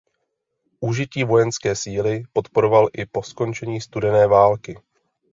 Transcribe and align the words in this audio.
Užití 0.79 1.23
vojenské 1.23 1.75
síly 1.75 2.23
podporoval 2.33 2.87
i 2.93 3.05
po 3.05 3.23
skončení 3.23 3.81
studené 3.81 4.27
války. 4.27 4.79